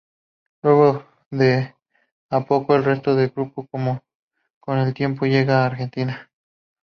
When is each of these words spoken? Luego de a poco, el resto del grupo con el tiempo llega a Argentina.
Luego 0.63 1.05
de 1.29 1.75
a 2.31 2.43
poco, 2.43 2.73
el 2.75 2.83
resto 2.83 3.13
del 3.13 3.29
grupo 3.29 3.69
con 4.59 4.77
el 4.79 4.95
tiempo 4.95 5.27
llega 5.27 5.61
a 5.61 5.67
Argentina. 5.67 6.31